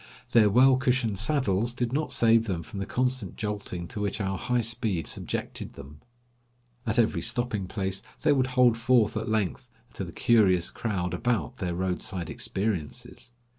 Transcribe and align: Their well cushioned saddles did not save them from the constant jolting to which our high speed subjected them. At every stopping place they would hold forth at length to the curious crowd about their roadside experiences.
Their 0.31 0.49
well 0.49 0.77
cushioned 0.77 1.19
saddles 1.19 1.75
did 1.75 1.93
not 1.93 2.11
save 2.11 2.47
them 2.47 2.63
from 2.63 2.79
the 2.79 2.87
constant 2.87 3.35
jolting 3.35 3.87
to 3.89 4.01
which 4.01 4.19
our 4.19 4.35
high 4.35 4.61
speed 4.61 5.05
subjected 5.05 5.73
them. 5.73 6.01
At 6.87 6.97
every 6.97 7.21
stopping 7.21 7.67
place 7.67 8.01
they 8.23 8.33
would 8.33 8.47
hold 8.57 8.79
forth 8.79 9.15
at 9.15 9.29
length 9.29 9.69
to 9.93 10.03
the 10.03 10.11
curious 10.11 10.71
crowd 10.71 11.13
about 11.13 11.57
their 11.57 11.75
roadside 11.75 12.31
experiences. 12.31 13.33